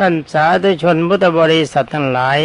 [0.00, 2.40] ท่านสาธุชนพุทธบริษัททั้งหลาย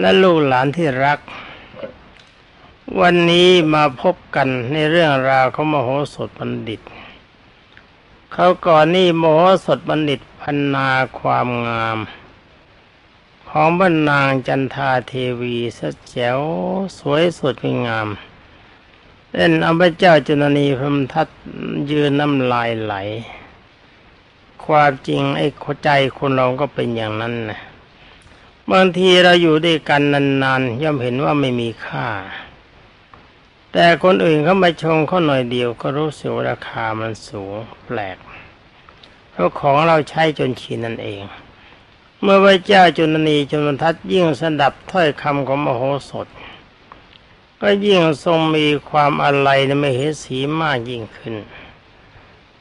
[0.00, 1.18] และลูกหลานที่รัก
[3.00, 6.80] วันนี้มาพบกันในเรื่องราวของมโหสถบัณฑิต
[8.32, 11.98] เขาก่อนนี่มโหสถบัณฑิตพันนาความงาม
[13.48, 16.40] ของบรรนางจันทาเทวีสแจ๋ว
[16.98, 18.08] สวยสดงาม
[19.32, 21.28] เล่นอพระเจ้าจุนนีพรมทัต
[21.90, 22.96] ยืนน้ำลายไหล
[24.66, 25.46] ความจริงไอ้
[25.84, 27.60] ใจคนเราก็เป็นอย่างนั้นนะ
[28.70, 30.02] บางทีเราอยู่ด้วยกัน
[30.42, 32.08] นานๆย่อมเห็นว่าไม่มีค่า
[33.72, 37.52] แต่คนอื่นเขามาชงเขาหน่อยเดียวก็รู้สึกราคามันสูง
[37.86, 38.16] แปลก
[39.30, 41.22] เพราะของเราใช้จนชินนั่นเอง
[42.20, 46.26] เมื่อพระเจ้าจุนนีจุนทัตยิ่งสดับถ้อยคำของมโหสถ
[47.60, 51.34] ก็ยิ่งทรงมีความอะไรในมเหสีมากยิ่งขึ้น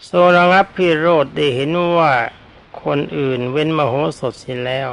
[0.10, 2.14] ทรงระงับพิโรธได้เห็นว่า
[2.84, 4.90] คนอื่นเว้นมโหสถเสียแล้ว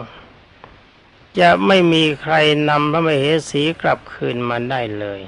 [1.41, 2.35] จะไม่มีใคร
[2.69, 5.21] นำพระมเหสีกลับคืนมาได้เลย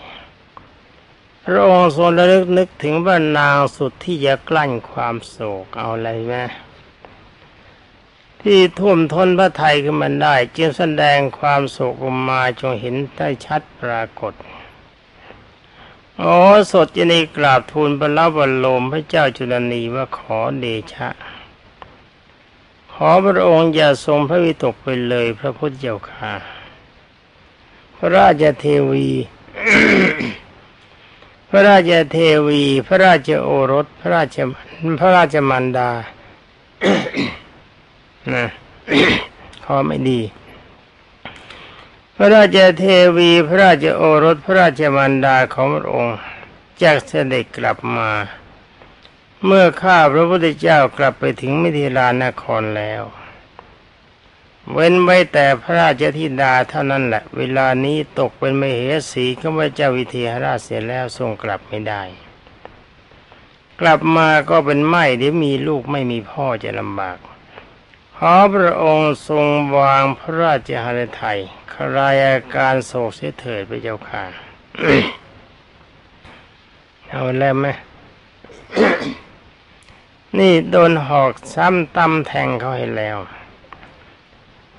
[1.45, 6.35] พระองค์ทรงระลึกนึกถึงว่านางสุดที่จะกลั้นความโศกเอาอะไรไหม
[8.43, 14.33] ที่ทุ่มทนพระไทยขึ้นมาได้ จึงแสดงความโศกออกมาจงเห็นได้ชัดปรากฏ
[16.23, 16.37] โอ้
[16.73, 21.09] สดจะในกราบทูลบรรลบรโลมพระเจ้าจุลนีว่าขอเดชะ
[22.93, 26.33] ขอพระองค์อย่าทรงพระวิตกไปเลยพระพุทธเจ้าค่ะ
[27.97, 29.09] พระราชเทวี
[31.49, 34.37] พระราชเทวี พระราชโอรส พระราช
[35.01, 35.91] พระราชมันดา
[38.35, 38.45] นะ
[39.65, 40.21] ขอไม่ดี
[42.23, 42.85] พระราชเท
[43.17, 46.19] วีพระราชโอรสพระราชมันดาของพระองค์
[46.83, 48.11] จากเสด็จกลับมา
[49.45, 53.03] เมื่อข้าพระพุทธเจ้ากลับไปถึงมิถิลานครแล้ว
[54.73, 58.81] เว้นไว้แต่พระราชธิดาเท่านั้นแหละ เวลานี้ตกเป็นมเห
[59.13, 62.03] สีข้าพเจ้าวิเทหราชเสร็จแล้วทรงกลับไม่ได้
[63.81, 67.19] กลับมาก็เป็นไม่เดี๋ยวมีลูกไม่มีพ่อจะลำบาก
[68.17, 71.41] ขอพระองค์ทรงวางพระราชหฤทัย
[71.97, 74.23] รายอาการโศกเสียเถิดไปเจ้าค่ะ
[77.09, 77.67] เอาแล้วไหม
[80.39, 83.19] นี่โดนหอกซ้ำตำแทงเขาให้แล้ว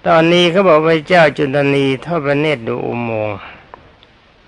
[0.08, 3.38] ตอนนี้เขาบอกพระเจ้าจุลนีทอดพระเนตรดูอุโมงค์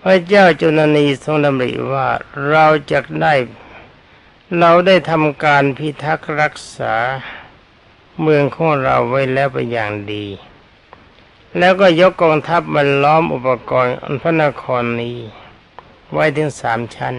[0.02, 2.08] พระเจ้าจุลนีทรงดำริว่า
[2.50, 3.34] เราจะได้
[4.60, 6.96] เราได้ทำการพิทักษ์รักษา
[8.22, 10.26] เมืองของเราไว้แล้วเป็นอย่างดี
[11.58, 15.18] แล้วก็ยกกองทัพมาล้อมอุปกรณ์อันพระนครนี้
[16.12, 17.16] ไว้ถึงสามชั้น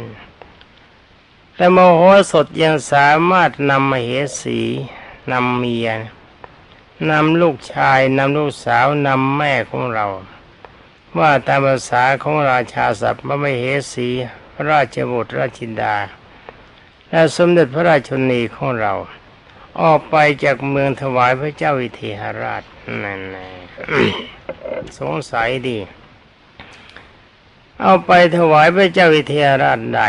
[1.54, 2.00] แต่มโห
[2.32, 4.60] สถยังสามารถนำมเหสี
[5.32, 5.88] นำเมีย
[7.10, 10.06] นำลูกชายนำลูกสาวนำแม่ของเรา
[11.18, 14.08] ว่าตามภาษาของราชาศัพท์มเหสี
[14.54, 15.96] พระราชบุตรราชินดา
[17.10, 18.94] และสมเด็จพระราชนีของเรา
[19.80, 22.62] ออกไปจากเมืองถวายพระเจ้าวิเทหราช
[23.04, 23.36] นั่นแห
[24.98, 25.78] สงสัยดี
[27.80, 30.08] เอาไปถวายพระเจ้าวิเทหราชได้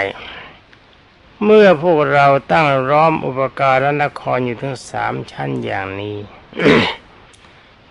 [1.44, 6.18] เมื่อพวกเราตั้งร้อมอุปการะนครอยู่ถึงสามชั้นอย่างนี้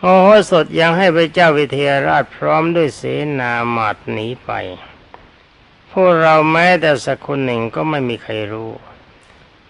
[0.01, 3.03] โอโหสดยังให้พระเจ้าวิเทหราชพร้อมด้วยเส
[3.41, 4.51] นาหมาดหนีไป
[5.91, 8.71] พวกเราแม้แต่สักคนหนึ่งก็ไม่มีใครรู้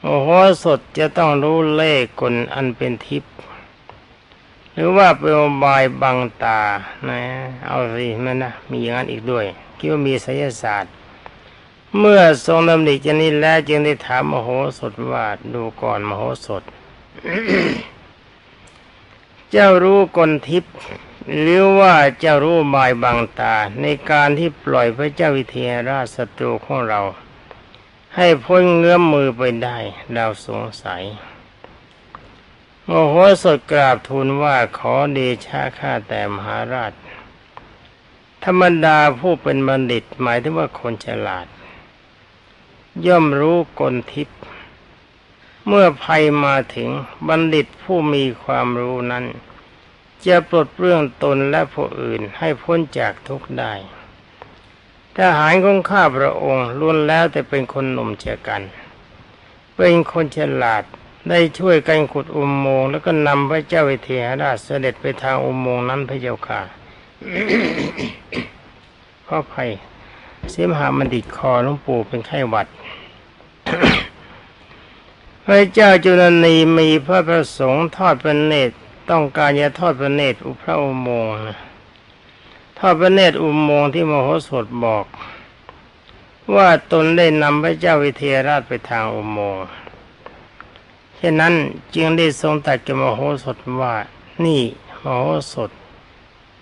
[0.03, 0.28] โอโห
[0.65, 3.34] สดจะต้องรู้เลขคนอันเป็นทิพย์
[4.74, 5.32] หรือว่าเป็น
[5.64, 6.60] บายบังตา
[7.08, 7.20] นะ
[7.66, 9.44] เอาสิมันนะมีอย่างนั้นอีกด้วย
[9.78, 10.92] คิดว่ามีไสยศาสตร์
[11.98, 14.48] เมื่อทรงดำริจะนี้แล้วจึงได้ถามมโห
[14.78, 15.24] สถว่า
[15.54, 16.62] ดูก่อนมโหสถ
[19.50, 20.74] เจ้ารู้กลทิพย์
[21.41, 27.00] หรือว่าเจ้ารู้บายบังตา ในการที่ปล่อยพระเจ้าวิเทหราชศัตรูของเรา
[28.16, 29.78] ให้พ้นเงื้อมมือไปได้
[30.12, 31.02] เราสงสัย
[32.89, 36.92] โมโหสดกราบทูลว่าขอเดชะข้าแต่มหาราช
[38.45, 41.47] ธรรมดาผู้เป็นบัณฑิตหมายถึงว่าคนฉลาด
[43.07, 44.39] ย่อมรู้กลทิพย์
[45.66, 46.89] เมื่อภัยมาถึง
[47.28, 49.25] บัณฑิตผู้มีความรู้นั้น
[50.27, 53.72] จะปลดเปลื้องตนและผู้อื่นให้พ้นจากทุกข์ได้
[55.16, 58.63] ทหารของข้าพระองค์ล้วนแล้วแต่เป็นคนหนุ่มเจกัน
[59.77, 60.84] เป็นคนฉลาด
[61.28, 66.60] ได้ช่วยกันขุดอุโมงค์แล้วก็นำพระเจ้าวิเทหราชเสด็จไปทางอุโมงค์นั้นพระเจ้าค่ะ
[69.26, 69.71] ข้อภัย
[70.50, 72.66] เสียมหามันติดคอหลวงปู่เป็นไข้หวัด
[75.44, 78.74] พระเจ้าจุลนีมีพระประสงค์ทอดพระเนตร
[79.10, 81.34] ต้องการจะทอดพระเนตรอุพระอุโมงค์
[82.78, 85.06] ทอดพระเนตรอุโมงค์ที่มโหสถบอก
[86.54, 89.65] ว่าตนได้นำพระเจ้าวิเทหราชไปทางอุโมงค์
[91.21, 91.53] ฉะนั้น
[91.95, 93.95] จึงได้ทรงตรัสกับมโหสถว่า
[94.45, 95.03] นี่มโห
[95.53, 95.71] สถ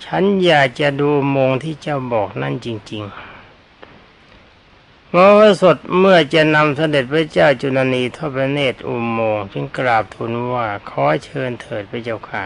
[0.04, 3.12] ฉันอยากจะดูมงที่เจ้าบอกนั่นจริง ๆ
[5.12, 12.44] มโหสถเมื่อจะนำเสด็จพระเจ้าจุลนีทอพระเนตรอุโมงค์จึงกราบทูลว่าขอเชิญเถิดพระเจ้าค่ะ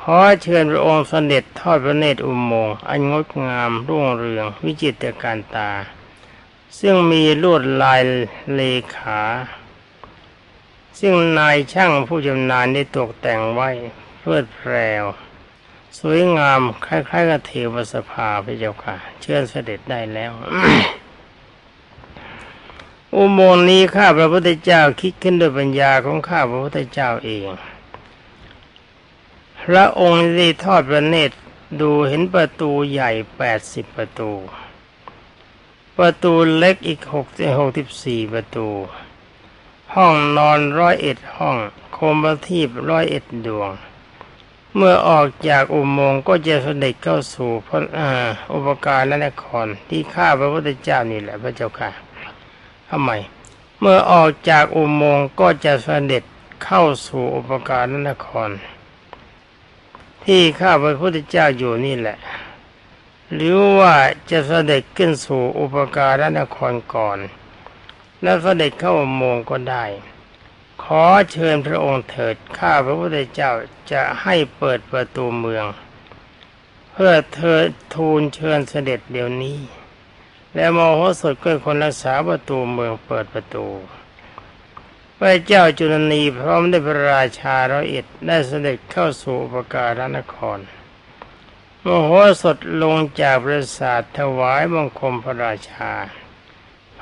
[0.00, 5.70] ขอเชิญพระองค์เสด็จทอดพระเนตรอุโมงค์อันงดงามรุ่งเรืองวิจิตรการตา
[6.78, 8.00] ซึ่งมีลวดลาย
[8.54, 8.62] เล
[8.94, 9.20] ขา
[11.00, 13.70] ซึ่งนายช่างผู้ชำนาญได้ตกแต่งไว้
[14.20, 15.04] เพื่อแพรว
[15.98, 20.32] สวยงามคล้ายๆกับเทวสภาพระเจ้าค่ะ เชิญเสด็จได้แล้ว
[23.14, 27.46] อุโมงค์นี้ข้าพระพุทธเจ้าคิดขึ้นด้วยปัญญาของข้าพระพุทธเจ้าเอง
[29.62, 31.36] พระองค์ได้ทอดพระเนตร
[31.80, 34.30] ดูเห็นประตูใหญ่แปดสิบประตู
[35.98, 37.26] ประตูเล็กอีกหก
[37.58, 38.68] หกสิบสี่ประตู
[39.94, 41.56] ห้องนอนร้อยเอ็ดห้อง
[41.92, 43.70] โคมประทีปร้อยเอ็ดดวง
[44.74, 47.80] เมื่อออกจากอุโมงค์ก็จะเสด็จเข้าสู่พระ
[48.52, 51.90] อุปการและนครที่ข้าพระพุทธเจ้านี่แหละพระเจ้าค่ะ
[52.88, 53.10] ทำไม
[53.80, 56.22] เมื่อออกจากอุโมงค์ก็จะเสด็จ
[56.64, 58.50] เข้าสู่อุปการนคร
[60.24, 62.18] ที่ข้าพระพุทธเจ้าอยู่นี่แหละ
[63.34, 63.94] หรือว่า
[64.30, 67.18] จะเสด็จขึ้นสู่อุปการนครก่อน
[68.24, 69.84] แล้วเสด็จเข้าอุโมงก็ได้
[70.82, 73.52] ขอเชิญพระองค์เถิดข้าพระพุทธเจ้า
[73.92, 75.66] จะให้เปิดประตูเมือง
[76.92, 77.60] เพื่อเธอ
[77.94, 79.58] ทูลเชิญเสด็จเดี๋ยวนี้
[80.54, 83.66] แล้วมโหสถก็คนรักษาประตูเมืองเปิดประตู
[85.18, 90.58] พระเจ้าจุลนีพร้อมด้วยพระราชาร้อยเอ็ดได้เสด็จเข้าสู่อุปการนคร
[91.84, 92.10] มโห
[92.42, 95.92] สถลงจากปราสาทถวายบังคมพระราชา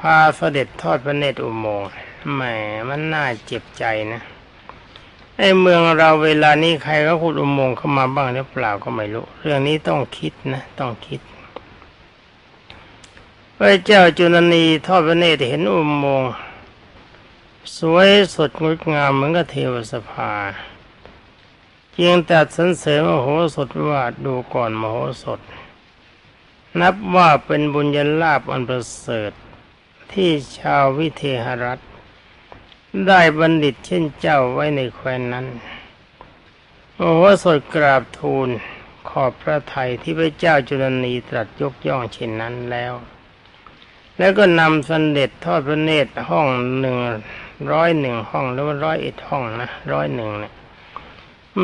[0.06, 1.88] พาเสด็จทอดพระเนตรอุโมงค์
[2.34, 2.40] แหม
[2.88, 4.20] มันน่าเจ็บใจนะ
[5.38, 11.20] ไอ้เมืองเราเวลานี้ใครก็ขุดอุโมงค์เข้ามาบ้างหรือเปล่าก็ไม่รู้ เรื่องนี้ต้องคิดนะ ต้องคิด
[13.56, 16.30] พระเจ้าจุลนีทอดพระเนตรเห็นอุโมงค์
[17.76, 20.30] สวยสดงดงามเหมือนกับเทวสภา
[21.92, 25.40] เพียงแต่สรรเสริญมโหสถว่าดูก่อนมโหสถ
[26.80, 29.32] นับว่าเป็นบุญญาลาภอันประเสริฐ
[30.12, 31.80] ที่ชาววิเทหรัฐ
[33.06, 35.46] ได้บัณฑิตเช่นเจ้าไว้ในแคว้นนั้น
[36.96, 37.00] โม
[37.40, 38.48] โสถกราบทูล
[39.08, 42.92] ขอบพระทัยที่พระเจ้าจุลนีตรัสยกย่องเช่นนั้นแล้ว
[44.18, 46.46] แล้วก็นำสันเด็จทอดพระเนตรห้อง
[46.80, 46.96] หนึ่ง
[47.72, 50.52] ร้อยหนึ่งห้องหรือว่าร้อยเอ็ดห้องนะร้อยหนึ่งเนี่ย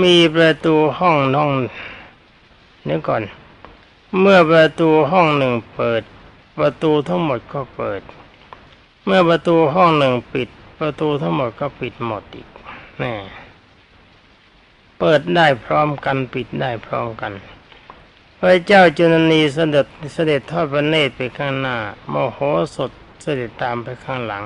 [0.02, 1.50] มีประตูห้องน้อง
[2.86, 3.22] เดี๋ยวก่อน
[4.20, 6.02] เมื่อประตูห้องหนึ่งเปิด
[6.58, 8.00] ประตูทั้งหมดก็เปิด
[9.10, 12.48] เมื่อประตูห้องหนึ่งปิด ประตูทั้งหมดก็ปิดหมดอีก
[12.98, 13.14] แน่
[14.98, 17.32] เปิดได้พร้อมกันปิดได้พร้อมกัน
[18.38, 21.76] พระเจ้าจุลนีเสด็จเสด็จทอดพระเนตรไปข้างหน้า
[22.08, 22.38] โมโห
[22.76, 22.90] สด
[23.22, 24.44] เสด็จตามไปข้างหลัง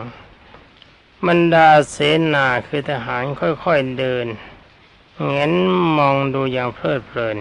[1.27, 1.97] บรรดาเส
[2.35, 4.27] นาคือทหารค่อยๆเดิน
[5.29, 5.53] เงน
[5.97, 7.37] มองดูอย่างเพลิดเพลิน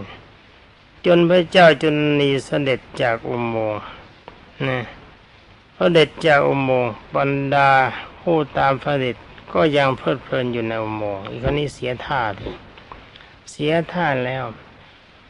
[1.06, 3.82] จนพระเจ้าจุลนีเสด็จจากอุโมงค์
[4.70, 4.82] นะ
[5.94, 7.70] เด็จจากอุโมงค์บรรดา
[8.22, 9.16] ผู้ตามเสด็จ
[9.54, 12.22] ก็ยังเพลิดเพลินอยู่ในอุโมงค์อีกคนนี้เสียท่า
[13.52, 14.44] เสียท่าแล้ว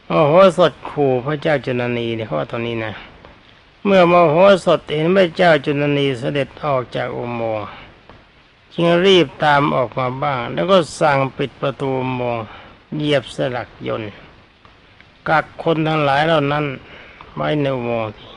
[0.08, 2.92] โอ้โหสดขู่พระเจ้าจุลนีเนี่ยเขาว่าตรงนี้นะ
[3.84, 7.66] เมื่อมโหสถเห็นพระเจ้าจุลนีเสด็จออกจากอุโมงค์
[8.72, 12.44] จึงรีบตามออกมาบ้าง แล้วก็สั่งปิดประตูอุโมงค์
[12.96, 14.10] เหยียบสลักยนต์
[15.28, 16.64] กักคนทั้งหลายเหล่านั้น
[17.34, 18.31] ไว้ในอุโมงค์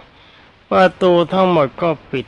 [0.75, 2.25] ประตูทั้งหมดก็ปิด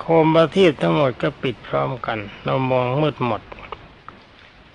[0.00, 3.42] โคมประทีปทั้งหมดก็ปิดพร้อมกัน เรามองมืดหมด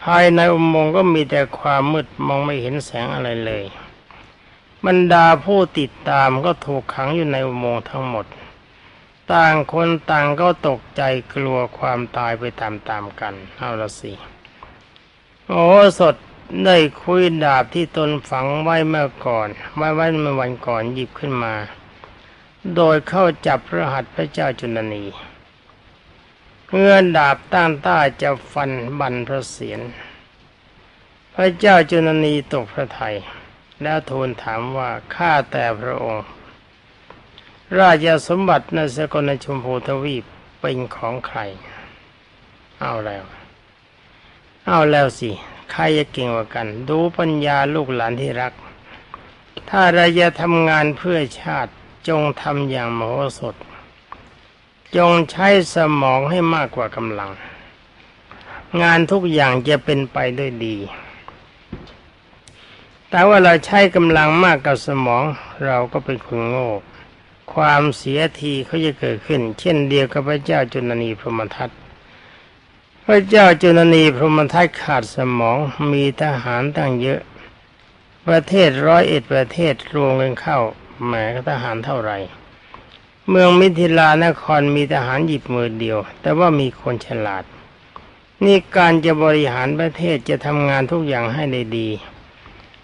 [0.04, 3.64] ภายในอุโมงค์ก็มีแต่ความมืดมองไม่เห็นแสงอะไรเลย
[4.86, 8.26] บรรดาผู้ติดตามก็ถูกขังอยู่ในอุโมงค์ทั้งหมด
[9.34, 11.02] ต่างคนต่างก็ตกใจ
[11.34, 14.14] กลัวความตายไปตามๆกันเอาละสิ
[15.50, 15.66] โอ้
[16.00, 16.16] สด
[16.66, 21.54] ได้คุยดาบที่ตนฝังไว้เมื่อก่อน ไว้ไว้เมื่อวันก่อนหยิบขึ้นมา
[22.76, 25.04] โดยเข้าจับพระหัตถ์พระเจ้าจุลนี
[26.72, 29.82] เงื่อดาบต้านต้าจะฟันบันพระเศียร
[31.36, 33.16] พระเจ้าจุลนีตกพระทัย
[33.82, 36.26] แล้วทูลถามว่าข้าแต่พระองค์
[37.80, 40.26] ราชสมบัติในสกลชมพูทวีป
[40.60, 41.40] เป็นของใคร
[42.82, 43.24] เอาแล้ว
[44.68, 45.30] เอาแล้วสิ
[45.72, 48.54] ใครจะเก่งกว่ากัน ดูปัญญาลูกหลานที่รัก
[49.70, 51.74] ถ้าเราจะทำงานเพื่อชาติ
[52.08, 53.56] จงทำอย่างมโหสถ
[54.98, 57.32] จงใช้สมองให้มากกว่ากำลัง
[58.82, 60.78] งานทุกอย่างจะเป็นไปด้วยดี
[63.10, 65.24] แต่ว่าเราใช้กำลังมากกับสมอง
[65.66, 66.70] เราก็เป็นคนโง่
[67.54, 71.70] ความเสียทีเขาจะเกิดขึ้น เช่นเดียวกับพระเจ้าจุลนีพรหมทัต
[73.06, 75.58] พระเจ้าจุลนีพรหมทัตขาดสมอง
[75.92, 77.22] มีทหารตั้งเยอะ
[78.28, 80.60] ประเทศร้อยเอ็ดประเทศรวมกันเข้า
[81.06, 81.14] แหม
[81.50, 82.18] ทหารเท่าไหร่
[83.30, 87.44] เมืองมิถิลานครมีทหารหยิบมือเดียว แต่ว่ามีคนฉลาด
[88.46, 91.90] นี่การจะบริหารประเทศจะทำงานทุกอย่างให้ได้ดี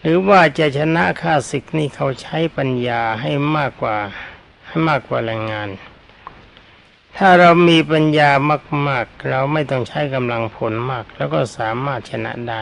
[0.01, 3.97] หรือว่าจะชนะข้าศึกนี่เขาใช้ปัญญาให้มากกว่า
[4.67, 5.69] ให้มากกว่าแรงงาน
[7.17, 8.29] ถ้าเรามีปัญญา
[8.87, 12.61] มาก ๆ เราไม่ต้องใช้กำลังผลมาก แล้วก็สามารถชนะได้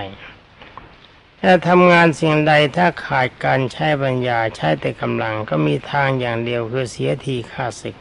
[1.48, 7.96] ถ้าทำงานสิ่งใดถ้าขาดการใช้ปัญญาใช้แต่กำลังก็มีทางอย่างเดียวคือเสียทีค่าศึก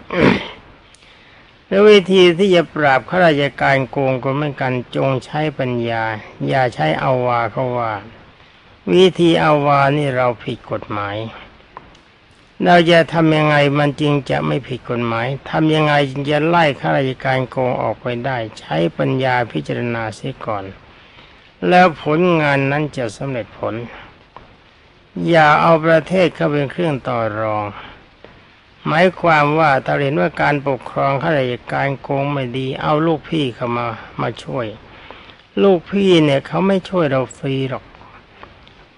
[1.67, 6.03] แล้ววิธีที่จะปราบข้าราชการโกงก็ไม่กันจงใช้ปัญญา
[6.49, 7.93] อย่าใช้อาวาเขาว่า
[8.93, 11.17] วิธีอาวานี่เราผิดกฎหมาย
[12.65, 20.67] เราจะทำยังไงมันจริงจะไม่ผิดกฎหมายทำยังไงจึงจะไล่ข้าราชการโกงออกไปได้ ใช้ปัญญาพิจารณาเสียก่อน
[21.69, 23.75] แล้วผลงานนั้นจะสำเร็จผล
[25.29, 27.65] อย่าเอาประเทศเข้าเป็นเครื่องต่อรอง
[28.87, 33.87] หมายความว่าถ้าเห็นว่าการปกครองข้าราชการโกงไม่ดี เอาลูกพี่เข้ามา
[34.21, 34.67] มาช่วย
[35.63, 37.85] ลูกพี่เนี่ยเขาไม่ช่วยเราฟรีหรอก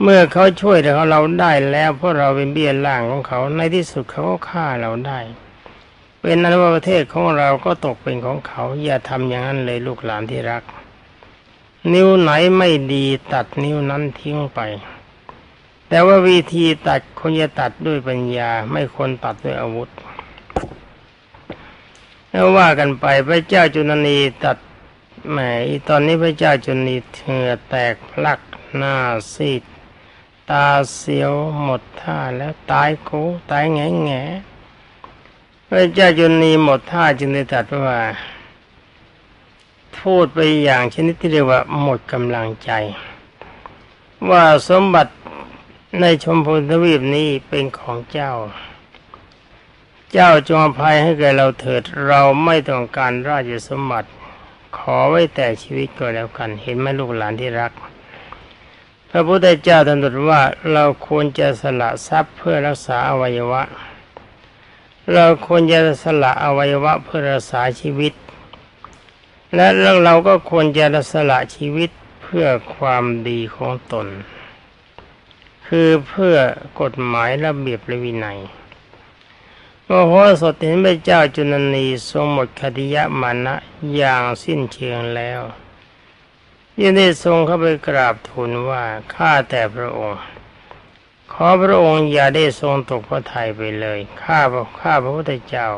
[0.03, 5.21] เมื่อเขาช่วยเราเราได้แล้วเพราะเราเป็นเบี้ยล่างของเขาในที่สุดเขาก็ฆ่าเราได้
[6.21, 10.63] เป็นนั้นว่าประเทศของเราก็ตกเป็นของเขา อย่าทำอย่างนั้นเลยลูกหลานที่รัก
[11.93, 14.61] นิ้วไหนไม่ดีตัดนิ้วนั้นทิ้งไป
[15.89, 19.89] แต่ว่าวิธีตัดควรจะตัดด้วยปัญญา ไม่ควรตัดด้วยอาวุธ
[22.31, 24.59] แล้วว่ากันไปพระเจ้าจุนนีตัด
[25.31, 25.39] แหม
[25.89, 28.41] ตอนนี้พระเจ้าจุนนีเหงื่อแตกพลัก
[28.77, 28.97] หน้า
[29.35, 29.63] ซีด
[30.51, 33.11] ตาเสียวหมดท่าแล้วตายโก
[33.51, 34.23] ตายแง่แง่
[35.69, 37.99] พระเจ้าจุนีหมดท่าจึงได้ตัดว่า
[40.13, 42.71] พูดไปอย่างชนิดที่เรียกว่าหมดกำลังใจ
[44.31, 45.13] ว่าสมบัติ
[46.01, 48.33] ในชมพูทวีปนี้เป็นของเจ้า
[50.13, 54.09] เจ้าจงอภัยให้แก่เราเถิดเราไม่ต้องการราชสมบัติ
[54.77, 57.73] ขอไว้แต่ชีวิตก็แล้วกัน เห็นไหมลูกหลานที่รัก
[59.11, 60.41] พระพุทธเจ้าตรัสว่า
[60.73, 63.63] เราควรจะสละทรัพย์เพื่อรักษาอวัยวะ
[65.13, 68.15] เราควรจะสละอวัยวะเพื่อรักษาชีวิต
[69.57, 69.69] และ
[70.05, 71.91] เราก็ควรจะสละชีวิต
[72.23, 72.47] เพื่อ
[72.77, 74.07] ความดีของตน
[75.67, 76.37] คือเพื่อ
[76.81, 78.41] กฎหมายระเบียบและวินัย
[79.85, 83.57] โมโหสดเห็นพระเจ้าจุนนีทรงหมดคติยะมานะ
[83.95, 85.41] อย่างสิ้นเชิงแล้ว
[86.81, 88.83] ยังได้ทรงเข้าไปกราบทูลว่า
[89.15, 90.21] ข้าแต่พระองค์
[91.33, 95.69] ขอพระองค์อย่าได้ทรงตกพระทัยไปเลยข้าพระข้าพระพุทธเจ้า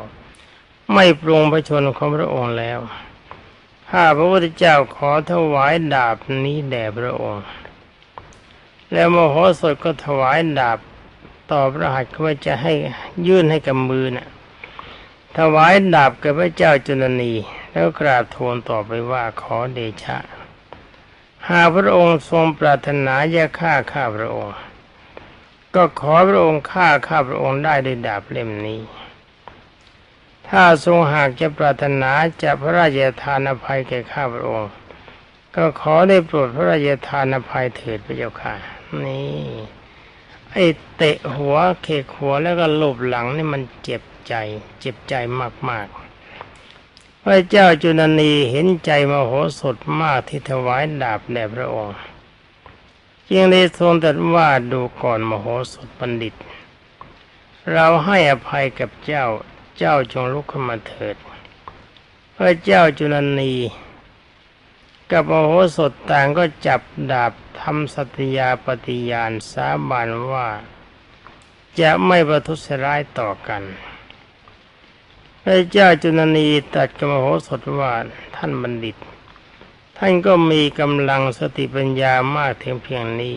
[0.92, 2.80] ไม่ปรุงพระชนของพระองค์แล้ว
[3.92, 7.47] ข้าพระพุทธเจ้าขอถวายดาบนี้แด่พระองค์
[8.92, 10.78] แล้วมโหสถก็ถวายดาบ
[11.50, 12.73] ต่อพระหัตถ์ว่าจะให้
[13.26, 14.28] ยื่นให้กับมือนะ่ะ
[15.38, 17.33] ถวายดาบกับพระเจ้าจุลนี
[17.71, 20.18] แล้วกราบทูลต่อไปว่าขอเดชะ
[21.49, 24.57] หากพระองค์ทรงปรารถนาจะฆ่าข้าพระองค์
[25.75, 28.80] ก็ขอพระองค์ฆ่าข้าพระองค์ได้ด้วยดาบเล่มนี้
[30.50, 32.10] ถ้าทรงหากจะปรารถนา
[32.42, 34.72] จะพระราชทานอภัยแก่ข้าพระองค์
[35.54, 38.54] ก็ขอได้โปรดพระราชทานอภัยเถิดพระเจ้าค่ะ
[39.04, 39.38] นี่
[40.52, 40.64] ไอ้
[40.96, 44.34] เตะหัวเคกหัวแล้วก็ลบหลังนี่มันเจ็บใจ
[44.80, 45.14] เจ็บใจ
[45.68, 51.96] มากๆ พระเจ้าจุนนีเห็นใจมโหสถมากที่ถวายดาบแด่พระองค์
[53.30, 56.34] จึงได้ทรงตรัสว่าดูก่อนมโหสถบัณฑิต
[57.72, 59.26] เราให้อภัยกับเจ้า
[59.78, 61.16] เจ้าจงลุกขึ้นมาเถิด
[62.37, 63.54] พระเจ้าจุลนี
[65.11, 66.80] กับโอโหสถต่างก็จับ
[67.11, 70.49] ดาบทำสัตยาปฏิญาณสาบานว่า
[71.80, 73.62] จะไม่ประทุษร้ายต่อกัน
[75.42, 77.92] พระเจ้าจุลนีตัดกับโอโหสถว่า
[78.37, 78.97] ท่านบัณฑิต
[79.99, 83.37] ท่านก็มีกำลังสติปัญญามากถึงเพียงนี้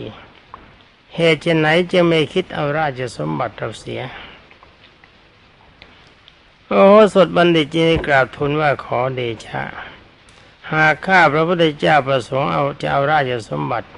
[1.16, 4.02] เหตุไหนจะไม่คิดเอาราชสมบัติเราเสีย
[6.74, 9.62] โอ้สดบัณฑิตจีนกราบทูลว่าขอเดชะ
[10.72, 13.88] หากข้าพระพุทธเจ้าประสงค์เอาจะเอาราชสมบัติ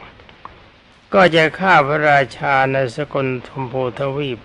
[1.14, 4.40] ก็จะฆ่าพระราชาในสกลทมพูทวีป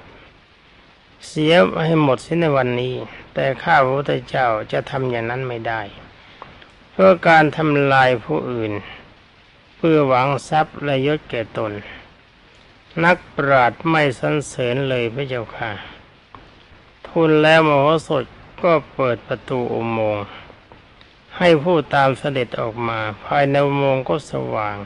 [1.28, 1.54] เสีย
[1.86, 2.96] ให้หมดสิ้นในวันนี้
[3.34, 5.82] แต่ข้าพระพุทธเจ้าจะทำอย่างนั้นไม่ได้
[6.92, 8.72] เพื่อการทำลายผู้อื่น
[9.76, 11.72] เพื่อหวังทรัพย์และยศแก่ตน
[13.04, 15.99] นักปราดไม่สรรเสริญเลยพระเจ้าค่ะ
[17.10, 18.24] ทุนแล้วมโหสถ
[18.64, 20.24] ก็เปิดประตูอุโมงค์
[21.38, 24.78] ให้ผู้ตามเสด็จออกมา ภายในอุโมงค์ก็สว่าง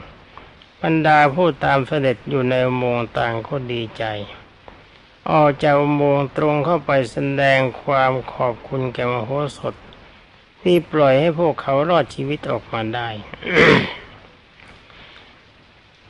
[0.82, 4.04] บรรดาผู้ตามเสด็จอยู่ในอุโมงค์ต่างก็ดีใจ
[5.30, 9.74] ออกจากอุโมงค์ตรงเข้าไปแสดงความขอบคุณแก่มโหสถ
[10.62, 13.08] ที่ปล่อยให้พวกเขารอดชีวิตออกมาได้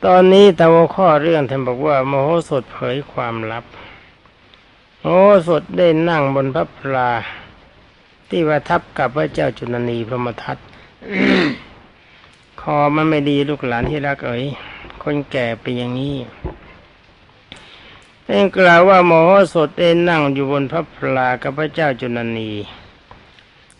[0.05, 3.65] ตอนนี้ตาวข้อเรื่องท่านบอกว่ามโหสถเผยความลับ
[5.07, 5.11] โห
[5.47, 7.09] สถได้นั่งบนพระพลา
[8.29, 10.57] ที่ประทับกับพระเจ้าจุลนีพรหมทัต
[12.61, 14.43] คอมันไม่ดีลูกหลานที่รักเอ๋ย
[15.03, 16.17] คนแก่เป็นอย่างนี้
[18.25, 22.51] เองกล่าวว่าโมโหสดเอ็นนั่งอยู่บนพระพลากับพระเจ้าจุลนี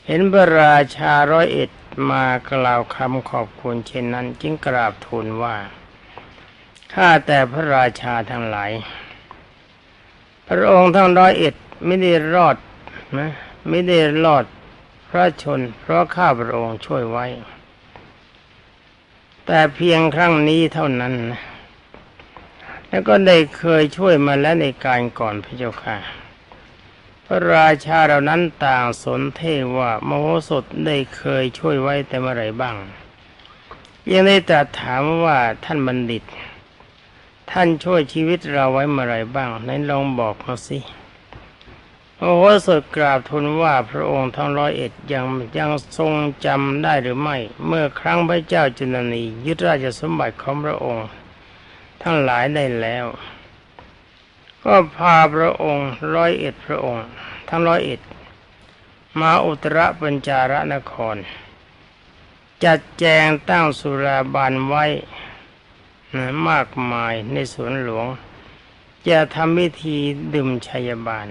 [0.05, 1.72] เห็นพระราชาร้อยเอ็ด
[2.10, 5.55] มากล่าวคำขอบคุณเช่นนั้น จึงกราบทูลว่า
[6.94, 8.74] ข้าแต่พระราชาทั้งหลาย
[10.47, 12.57] พระองค์ทั้งร้อยเอ็ดไม่ได้รอด
[13.17, 13.29] นะ
[13.69, 14.45] ไม่ได้รอด
[15.09, 17.25] พระชน เพราะข้าพระองค์ช่วยไว้
[19.45, 21.41] แต่เพียงครั้งนี้เท่านั้นนะ
[22.89, 25.97] แล้วก็ได้เคยช่วยมาแล้วในการก่อนพระเจ้าค่ะ
[27.25, 29.41] พระราชาเหล่านั้นต่างสนเท
[29.77, 32.75] ว่ามโหสถได้เคยช่วยไว้แต่เมื่อไรบ้าง
[34.11, 36.23] ยังได้ตรัสถามว่าท่านบัณฑิต
[37.51, 40.79] ท่านช่วยชีวิตเราไว้เมื่อไรบ้างไหนลองบอกมาสิ
[42.19, 45.25] โอ้โหสดกราบทูลว่าพระองค์ทั้งร้อยเอ็ดยัง
[45.57, 46.11] ยังทรง
[46.45, 47.37] จำได้หรือไม่
[47.67, 51.07] เมื่อครั้งพระเจ้าจุลนียึดราชสมบัติของพระองค์
[52.01, 53.05] ทั้งหลายได้แล้ว
[54.63, 57.05] ก็พาพระองค์ร้อยเอ็ดพระองค์
[57.49, 57.99] ทั้งร้อยเอ็ด
[59.19, 61.15] มาอุตรปัญจารนคร
[62.63, 64.86] จัดแจงตั้งสุราบานไว้
[66.15, 68.08] นะมากมายในสวนหลวง
[69.10, 69.97] จะทำพิธี
[70.34, 71.28] ดื่มชัยบาล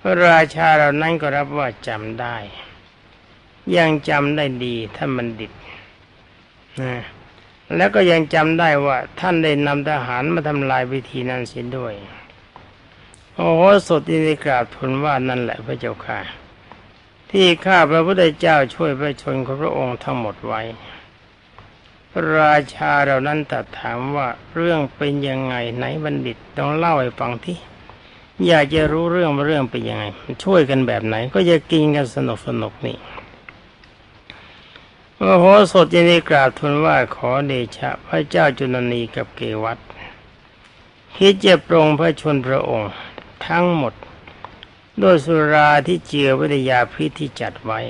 [0.00, 2.36] พระราชาเหล่านั้นก็รับว่าจำได้
[3.76, 5.52] ยังจำได้ดีท่านบัณฑิต
[6.80, 6.94] นะ
[7.76, 11.94] แล้วก็ยังจำได้ว่าท่านได้นำทหารมาทำลายวิธีนั้นเสียด้วย
[13.34, 16.20] โอ้โหสดที่ได้กราบทูลว่านั่นแหละพระเจ้าค่ะ
[17.30, 20.62] ที่ข้าพระพุทธเจ้าช่วยพระชนของพระองค์ทั้งหมดไว้
[22.36, 27.58] ราชาเหล่านั้นตัดถามว่าเรื่องเป็นยังไงไหนบัณฑิตต้องเล่าให้ฟังที่
[28.46, 30.04] อยากจะรู้เรื่องเรื่องเป็นยังไง
[30.44, 32.98] ช่วยกันแบบไหน ก็จะกินกันสนุกสนุกนี่
[35.18, 39.78] มโหสถยินดีกราบทูลว่าขอเดชะ พระเจ้าจุลนีกับเกวัต
[41.16, 42.92] คิดจะปรงพระชนพระองค์
[43.46, 43.94] ทั้งหมด
[45.02, 47.80] ด้วยสุราที่เจือวิทยาพิษที่จัดไว้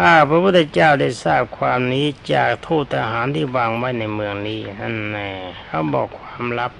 [0.00, 5.30] ข้าพระพุทธเจ้าได้ทราบความนี้จากทูตทหารที่วางไว้ในเมืองนี้นั่นแน่
[5.66, 6.72] เขาบอกความลับ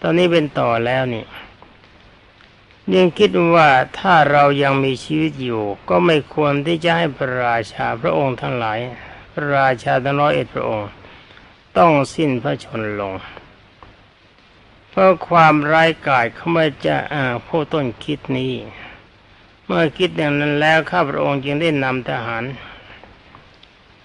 [0.00, 1.24] ตอนนี้เป็นต่อแล้วนี่
[2.94, 8.78] ยังคิดว่าถ้าเรายังมีชีวิตอยู่ ก็ไม่ควรที่จะให้พระราชาพระองค์ทั้งหลาย
[9.32, 10.88] พระราชาทั้งร้อยเอ็ดพระองค์
[11.78, 13.14] ต้องสิ้นพระชนลง
[14.90, 18.52] เพราะความร้ายกาจเขาไม่จะอ่าผู้ต้นคิดนี้
[19.72, 22.44] เมื่อคิดอย่างนั้นแล้วข้าพระองค์จึงได้นำทหาร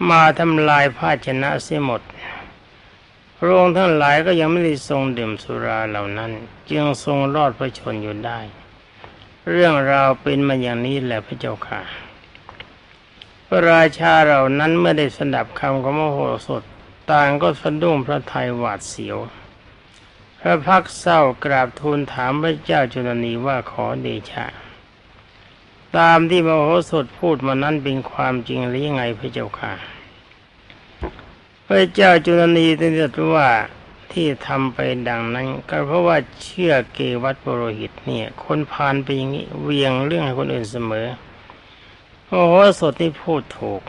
[0.09, 2.01] มาทำลายภาชนะเสียหมด
[3.37, 6.31] พระองค์ทั้งหลายก็ยังไม่ได้ทรงดื่มสุราเหล่านั้น
[6.69, 8.39] จึงทรงรอดพระชนอยู่ได้
[9.49, 11.81] เรื่องราวเป็นมาอย่างนี้แหละพระเจ้าค่ะ
[13.47, 16.63] พระราชาเหล่านั้นเมื่อได้สดับคำของมโหสถ
[17.11, 19.17] ต่างก็สะดุ้งพระทัยหวาดเสียว
[20.39, 24.47] พระพักเศร้ากราบทูลถามพระเจ้าจุลนีว่าขอเดชะ
[25.97, 29.71] ตามที่มโหสถพูดมานั้นเป็นความจริงหรือยังไงพระเจ้าค่ะ
[31.67, 33.49] พระเจ้าจุลนีตรัสว่า
[34.11, 34.79] ที่ทำไป
[35.09, 41.07] ดังนั้น ก็เพราะว่าเชื่อเกวัตปรหิตเนี่ย คนพานไปอย่างนี้เวียงเรื่องให้คนอื่นเสมอ
[42.29, 43.81] โอ้โหสดที่พูดถูก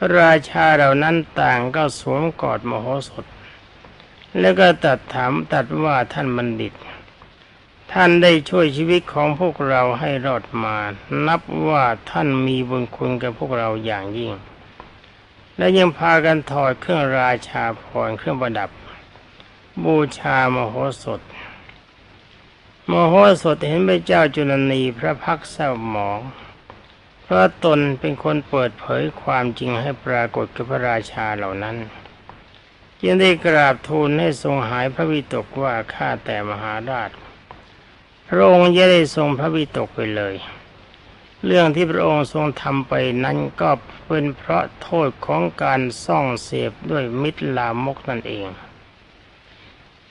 [0.00, 3.24] ระราชาเหล่านั้นต่างก็สวมกอดมโหสถ
[4.40, 6.72] แล้วก็ตัดถามตัดว่าท่านบัณฑิต
[7.92, 10.76] ท่านได้ช่วยชีวิตของพวกเราให้รอดมา
[11.26, 14.32] นับว่าท่านมีบุญคุณกับพวกเราอย่างยิ่ง
[15.56, 18.70] และยังพากันถอดเครื่องราชาพรเครื่องประดับ
[19.84, 21.20] บูชามโหสถ
[22.90, 26.20] มโหสถเห็นพระเจ้าจุลนีพระพักเศร้าหมอง
[27.22, 31.76] เพราะตนเป็นคนเปิดเผยความจริงให้ปรากฏกับพระราชาเหล่านั้น
[33.00, 37.10] จึงได้กราบทูลให้ทรงหายพระวิตกว่าข้าแต่มหาราช
[38.30, 40.34] พระองค์จะได้ทรงพระวิตกไปเลย
[41.46, 42.92] เรื่องที่พระองค์ทรงทำไป
[43.24, 43.70] นั้นก็
[44.06, 48.48] เป็นเพราะโทษของการซ่องเสพด้วยมิตรลามกนั่นเอง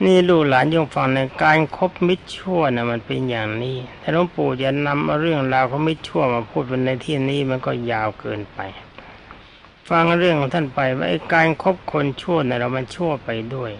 [0.04, 8.60] นี่ลูกหลานยงฟังในการครบมิตรชั่วนะมันเป็นอย่างนี้ถ้าหลวงปู่จะนำเรื่องราวของมิตรชั่วมาพูดเป็นในที่นี้มันก็ยาวเกินไป
[9.88, 13.72] ฟังเรื่องของท่านไปว่าการครบคนชั่วน่ะเรามันชั่วไปด้วย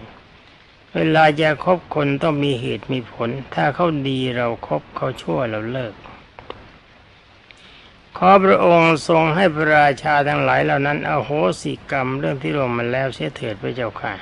[0.99, 5.93] เวลาจะคบคนต้องมีเหตุมีผล ถ้าเขาดีเราครบเขาชั่วเราเลิก
[8.17, 11.29] ขอพระองค์ทรงให้พระราชาทั้งหลายเหล่านั้นอโห
[11.61, 14.13] สิกรรมเรื่องที่รวมาแล้วเสียเถิดพระเจ้าค่ะ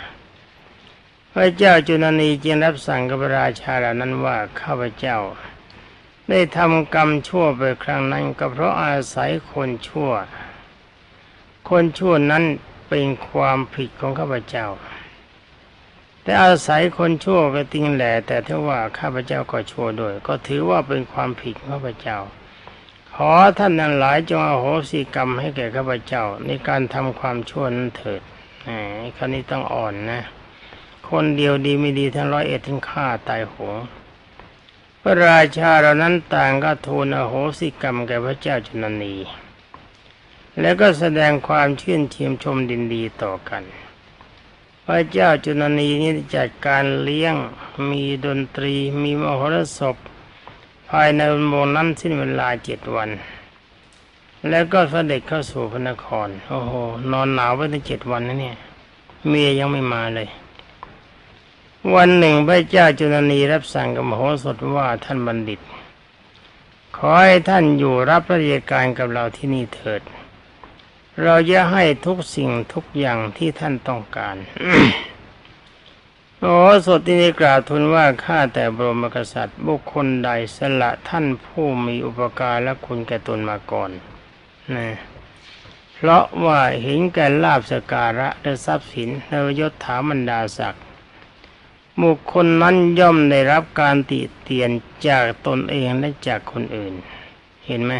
[1.33, 5.17] พระเจ้าจุนนีจึงรับสั่งกับพระราชาเหล่านั้นว่าข้าพเจ้า
[6.29, 10.11] ได้ทำกรรมชั่วไปครั้งนั้นก็เพราะอาศัยคนชั่ว
[11.69, 12.43] คนชั่วนั้น
[12.89, 14.67] เป็นความผิดของข้าพเจ้า
[16.25, 22.17] แต่อาศัยคนชั่วก็ติงแหละแต่ถ้าว่าข้าพเจ้าก็ชั่วด้วย ก็ถือว่าเป็นความผิดของข้าพเจ้า
[23.15, 28.21] ขอท่านนั้นหลายจงอโหสิกรรมให้แก่ข้าพเจ้า ในการทำความชั่วนั้นเถิด
[28.63, 28.69] แหม
[29.15, 30.21] คราวนี้ต้องอ่อนนะ
[31.09, 33.75] คนเดียวดีไม่ดีทั้งร้อยเอ็ดทั้งฆ่าตายโหง
[35.01, 39.15] พระราชาเหล่านั้นต่างก็ทูลอโหสิกรรมแก่พระเจ้าจุนนี
[40.59, 43.63] แล้วก็แสดงความชื่นชมชมดินดีต่อกัน
[44.87, 47.35] พระเจ้าจุนนีนี้จัดการเลี้ยง
[47.89, 49.95] มีดนตรีมีมโหรสพ
[50.89, 51.19] ภายใน
[51.51, 53.09] วงนั้นสิ้นเวลาเจ็ดวัน
[54.49, 56.73] แล้วก็เสด็จเข้าสู่พระนคร โอ้โห
[57.11, 58.57] นอนหนาวไปตั้งเจ็ดวันนะเนี่ย
[59.27, 60.29] เมียยังไม่มาเลย
[61.95, 65.59] วันหนึ่งพระเจ้าจุลนีรับสั่งกับมโหสถว่าท่านบัณฑิต
[66.97, 70.01] ขอให้ท่านอยู่รับราชการกับเราที่นี่เถิด
[71.23, 74.35] เราจะให้ทุกสิ่งทุกอย่างที่ท่านต้องการ
[76.41, 83.91] โอ้สดที่นี้กล่าวทูลว่าข้าแต่บรมกษัตริย์ บุคคลใดสละท่านผู้มีอุปการและคุณแก่ตนมาก่อน
[84.75, 84.89] นะ
[85.93, 90.83] เพราะว่าเห็นแก่ลาบสการะและทรัพย์สินและยศถาบรรดาศักดิ์
[92.01, 94.71] บุคคลนั้นย่อมได้รับการติเตียน
[95.07, 96.93] จากตนเองและจากคนอื่น
[97.67, 97.93] เห็นไหม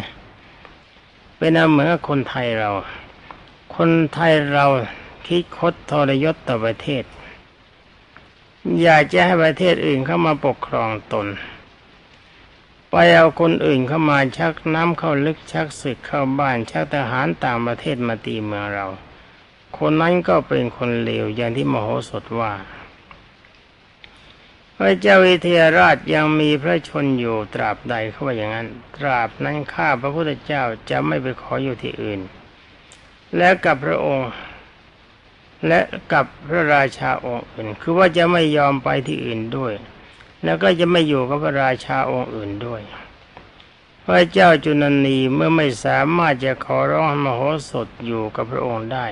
[1.36, 2.70] เป็นเหมือนคนไทยเรา
[3.80, 4.66] คนไทยเรา
[5.26, 7.04] คิดคดทรยศต่อประเทศ
[8.82, 11.26] อยากจะให้ประเทศอื่นเข้ามาปกครองตน
[12.90, 18.86] ไปเอาคนอื่นเข้ามาชักน้ำเข้าลึกชักศึกเข้าบ้านชักทหารต่างประเทศมาตีเมืองเรา
[19.78, 22.52] คนนั้นก็เป็นคนเลวอย่างที่มโหสถว่า
[24.76, 32.22] พระเจ้าวิเทหราชยังมีพระชนอยู่ตราบใดเขาว่าอย่างนั้น ตราบนั้นข้าพระพุทธเจ้าจะไม่ไปขออยู่ที่อื่น
[33.36, 34.30] และกับพระองค์
[35.66, 35.80] และ
[36.12, 39.72] กับพระราชาองค์อื่น คือว่าจะไม่ยอมไปที่อื่นด้วย
[40.44, 42.82] แล้วก็จะไม่อยู่กับพระราชาองค์อื่นด้วย
[44.04, 49.06] พระเจ้าจุนันีเมื่อไม่สามารถจะขอร้องมโหสถอยู่กับพระองค์ได้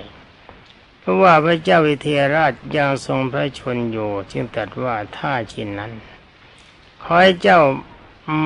[1.01, 5.93] เพราะว่าพระเจ้าวิเทหราชยังทรงพระชนอยู่ จึงตรัสว่าถ้าเช่นนั้น
[7.03, 7.61] ขอให้เจ้า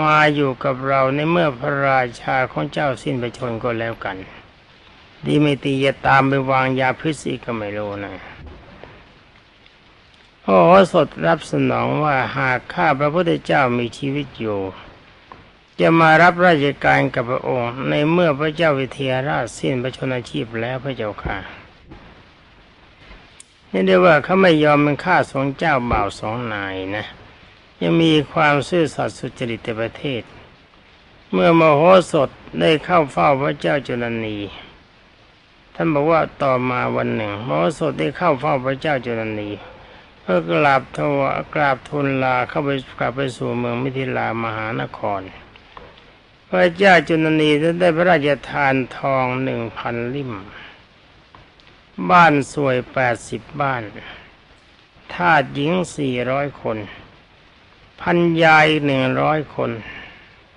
[0.01, 4.17] มาอยู่กับเราในเมื่อพระราชาของเจ้าสิ้นพระชนก็แล้วกัน
[5.27, 8.15] ดีไม่ตีจะตามไปวางยาพิษอีกก็ไม่รู้นะ
[10.45, 10.59] โอ้
[10.93, 14.61] สดรับสนองว่าหากข้าพระพุทธเจ้ามีชีวิตอยู่
[15.81, 21.37] จะมารับราชการกับพระองค์ ในเมื่อพระเจ้าวิเทหราชสิ้นพระชนอาชีพแล้วพระเจ้าค่ะ
[23.71, 27.05] นี่เรียกว่าเขาไม่ยอมเป็นข้าสองเจ้าบ่าวสองนายนะ
[27.83, 30.23] ยังมีความซื่อสัตย์สุจริตในประเทศ
[31.33, 34.37] เมื่อมโหสถได้เข้าเฝ้าพระเจ้าจุลนี
[35.81, 39.51] ท่านบอกว่าต่อมาวันหนึ่งมโหสถได้เข้าเฝ้าพระเจ้าจุลนี
[40.21, 41.21] เพื่อกราบทว
[41.55, 45.21] กราบทูลลาเข้าไปกลับไปสู่เมืองมิถิลามหานคร
[46.49, 50.33] พระเจ้าจุลนีได้พระราชทานทองหนึ่งพันลิ่ม
[52.11, 53.83] บ้านสวยแปดสิบบ้าน
[55.15, 56.79] ทาสหญิงสี่ร้อยคน
[58.01, 59.71] พันยายหนึ่งร้อยคน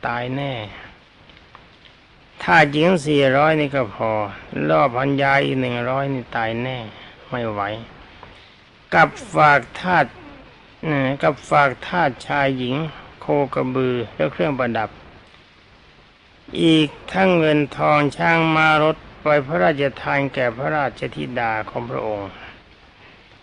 [0.06, 0.54] ตายแน่
[2.44, 4.12] ทาหญิงสี่ร้อยนี่ก็พอ
[4.70, 6.78] รอบพันยายอีกหนึ่งร้อยนี่ตายแน่
[7.30, 7.62] ไม่ไหว
[8.94, 10.06] กับฝากทาส
[11.24, 12.76] กับฝากทาสชายหญิง
[13.22, 14.90] โคกระบือและเครื่องประดับ
[16.62, 22.30] อีกทั้งเงินทองช่างมารถไปพระราชทานแก่พระราชธิดาของพระองค์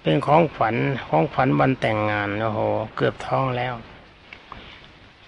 [0.02, 0.76] เป็นของขวัญ
[1.08, 2.60] ของขวัญวันแต่งงานโอ้โห
[2.96, 3.74] เกือบท้องแล้ว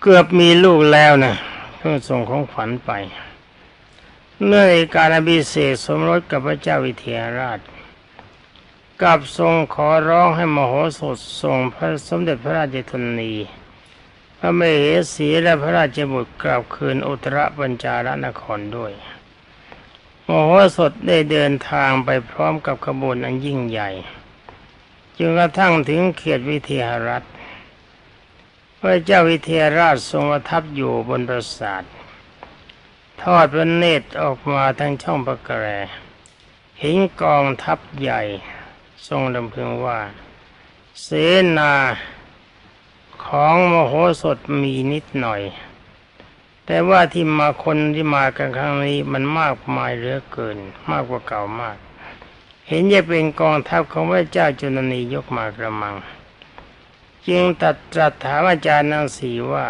[0.03, 1.35] เกือบมีลูกแล้วนะ
[1.77, 2.93] เพื่อส่งของขวัญไป
[4.49, 7.61] เนื่องการอภิเษกสมรสกับพระเจ้าวิเทหราช
[9.03, 13.33] กับทรงขอร้องให้มโหสถทรงพระสมเด็จพระราชชนนี
[14.39, 18.93] พระมเหสีและพระราชบุตรกลับคืนอุตรปัญจารนครด้วย
[20.27, 23.91] มโหสถได้เดินทางไปพร้อมกับขบวนอันยิ่งใหญ่
[25.19, 27.27] จนกระทั่งถึงเขตวิเทหรัฐ
[28.81, 31.85] พระเจ้าวิเทหราชทรงประทับอยู่บนปราสาท
[33.23, 35.67] ทอดพระเนตรออกมาทางช่องประแกร
[36.81, 38.23] เห็นกองทัพใหญ่
[39.09, 39.99] ทรงดำพึงว่า
[41.03, 41.09] เส
[41.59, 41.73] นา
[43.25, 45.43] ของมโหสถมีนิดหน่อย
[46.67, 50.59] แต่ว่าที่มาคนที่มากันครั้งนี้มันมากมายเหลือเกิน
[50.91, 51.77] มากกว่าเก่ามาก
[52.69, 55.97] เห็นจะเป็นกองทัพของพระเจ้าจุลนียกมากระมัง
[57.29, 59.67] จึงตัดตรัสถามอาจารย์นางสีว่า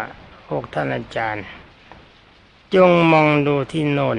[0.47, 1.45] พวกท่านอาจารย์
[2.75, 4.17] จงมองดูที่โนน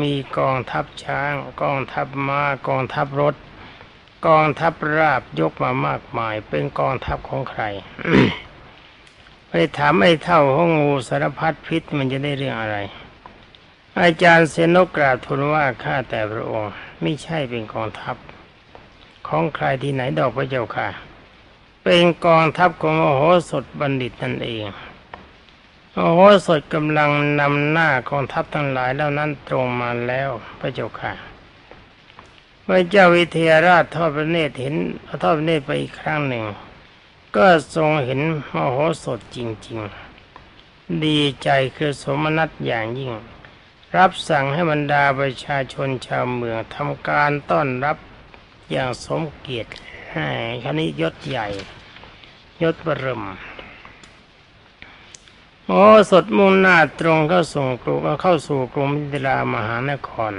[0.00, 1.32] มีกองทัพช้าง
[1.62, 3.34] กองทัพมา้ากองทัพรถ
[4.26, 7.62] กองทัพราบยกมามากมาย เป็นกองทัพของใคร
[9.48, 12.76] ไปถามไอ้เท่าห้องงูสารพัดพิษมันจะได้เรื่องอะไร
[14.00, 18.16] อาจารย์เซนกกราบทูลว่าข้าแต่พระองค์ไม่ใช่เป็นกองทัพ
[19.28, 20.88] ของใครที่ไหนดอกพระเจ้าค่ะ
[21.84, 24.64] เป็นกองทัพของมโหสถบัณฑิตนั่นเอง
[25.94, 31.12] โหสถกำลังนำหน้ากองทัพทั้งหลายเหล่านั้นตรงมาแล้วพระเจ้าค่ะ
[32.66, 34.74] พระเจ้าวิเทหราชทอดพระเนตรเห็น
[35.22, 36.44] ทอดพระเนตรไปอีกครั้งหนึ่ง
[37.36, 38.20] ก็ทรงเห็น
[38.54, 39.78] มโหสถจริง
[40.40, 43.12] ๆ ดีใจคือสมนัตอย่างยิ่ง
[43.96, 47.96] รับสั่งให้บรรดาประชาชนชาวเมืองทำการต้อนรับ
[48.70, 49.70] อย่างสมเกียรติ
[50.12, 50.26] ให้
[50.64, 51.48] คณิยศใหญ่
[52.62, 53.22] ยศบรม
[55.72, 55.76] โอ
[56.10, 60.32] สดมุ่งหน้าตรงเข้าสู่กรุงเข้าสู่กรุงมิถิลามหานคร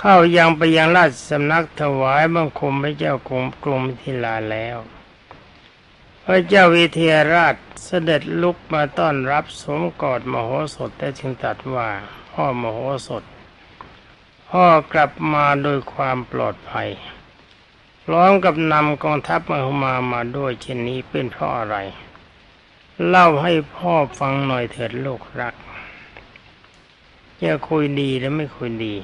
[0.00, 4.76] เข้ายังไปยังราชสำนักถวายบังคมพระเจ้ากรุงกรุงมิถิลาแล้ว
[6.24, 11.88] พระเจ้าวิเทหราชเสด็จลุกมาต้อนรับสมกอดมโหสถแต่จึงตรัสว่า
[12.32, 13.24] พ่อมโหสถ
[14.50, 16.88] พ่อกลับมาโดยความปลอดภัย
[18.04, 21.78] พร้อมกับนำกองทัพมามามาด้วยเช่นนี้เป็นเพราะอะไร
[23.06, 25.54] เล่าให้พ่อฟังหน่อยเถิดลูกรัก
[27.40, 28.94] อย่าคุยดีแล้วไม่คุยดี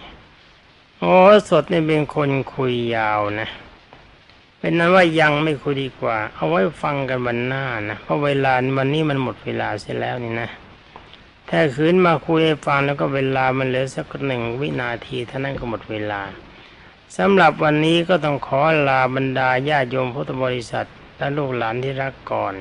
[1.00, 1.16] โอ้
[1.48, 3.48] สดนี่เป็นคนคุยยาวนะ
[4.58, 10.48] เป็นนั้นว่ายังไม่คุยดีกว่า เอาไว้ฟังกันวันหน้านะเพราะเวลาวันนี้มันหมดเวลาเสียแล้วนี่นะ
[11.48, 16.22] ถ้าคืนมาคุยให้ฟังแล้วก็เวลามันเหลือสักหนึ่งวินาทีเท่านั้นก็หมดเวลา
[17.16, 22.54] สำหรับวันนี้ก็ต้องขอลาบรรดาญาโยมพุทธบริษัทและลูกหลานที่รักก่อน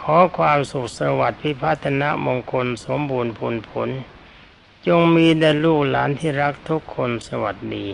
[0.00, 3.88] ขอความสุขสวัสดิ์พิพัฒนมงคลสมบูรณ์ผลผล
[4.86, 7.86] จงมีแด่ลูกหลานที่รักทุกคนสวัสดี